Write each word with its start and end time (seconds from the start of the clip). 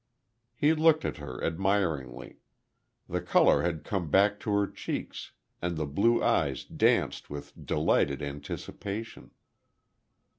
He 0.55 0.73
looked 0.73 1.05
at 1.05 1.17
her 1.17 1.43
admiringly. 1.43 2.39
The 3.07 3.21
colour 3.21 3.61
had 3.61 3.83
come 3.83 4.09
back 4.09 4.39
to 4.39 4.51
her 4.53 4.65
cheeks 4.65 5.33
and 5.61 5.77
the 5.77 5.85
blue 5.85 6.23
eyes 6.23 6.65
danced 6.65 7.29
with 7.29 7.53
delighted 7.67 8.23
anticipation. 8.23 9.29